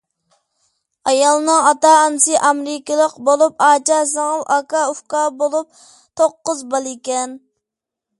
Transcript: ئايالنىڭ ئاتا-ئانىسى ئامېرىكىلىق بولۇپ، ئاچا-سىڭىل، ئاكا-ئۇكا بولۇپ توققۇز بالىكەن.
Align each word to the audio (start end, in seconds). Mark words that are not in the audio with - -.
ئايالنىڭ 1.09 1.65
ئاتا-ئانىسى 1.71 2.39
ئامېرىكىلىق 2.47 3.13
بولۇپ، 3.27 3.61
ئاچا-سىڭىل، 3.65 4.41
ئاكا-ئۇكا 4.55 5.21
بولۇپ 5.43 5.77
توققۇز 6.23 6.65
بالىكەن. 6.73 7.37